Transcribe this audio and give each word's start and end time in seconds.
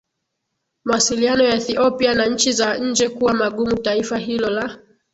mawasiliano 0.83 1.43
ya 1.43 1.55
Ethiopia 1.55 2.13
na 2.13 2.25
nchi 2.25 2.51
za 2.51 2.77
nje 2.77 3.09
kuwa 3.09 3.33
magumu 3.33 3.77
Taifa 3.77 4.17
hilo 4.17 4.49
la 4.49 4.77